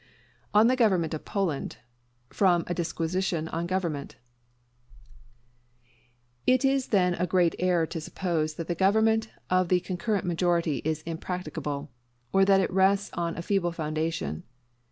[0.51, 1.77] ON THE GOVERNMENT OF POLAND
[2.31, 4.15] From 'A Disquisition on Government'
[6.47, 10.77] It is then a great error to suppose that the government of the concurrent majority
[10.83, 11.91] is impracticable;
[12.33, 14.41] or that it rests on a feeble foundation.